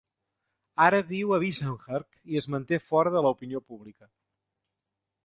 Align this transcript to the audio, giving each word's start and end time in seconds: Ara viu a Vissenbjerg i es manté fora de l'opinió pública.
Ara 0.85 1.01
viu 1.09 1.35
a 1.35 1.39
Vissenbjerg 1.43 2.17
i 2.33 2.39
es 2.41 2.49
manté 2.55 2.79
fora 2.87 3.13
de 3.17 3.23
l'opinió 3.27 3.63
pública. 3.69 4.09